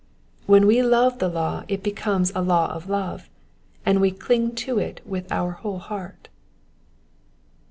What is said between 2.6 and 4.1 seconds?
of love, and we